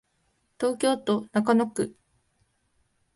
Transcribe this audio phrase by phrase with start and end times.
[0.59, 1.95] 東京都中野区